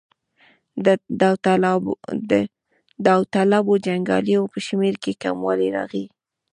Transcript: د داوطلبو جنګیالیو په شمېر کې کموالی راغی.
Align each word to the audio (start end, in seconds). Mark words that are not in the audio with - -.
د 0.85 0.87
داوطلبو 3.05 3.73
جنګیالیو 3.85 4.51
په 4.53 4.59
شمېر 4.67 4.95
کې 5.03 5.19
کموالی 5.23 5.69
راغی. 5.77 6.05